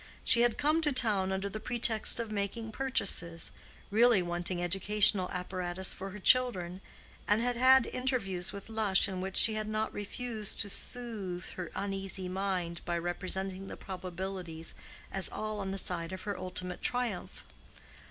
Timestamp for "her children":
6.09-6.81